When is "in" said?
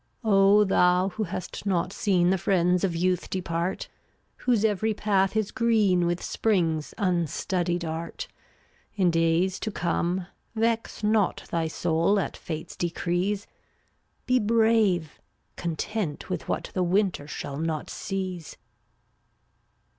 8.95-9.11